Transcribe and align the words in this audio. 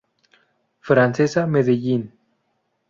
Francesa, 0.89 1.45
Medellín. 1.45 2.01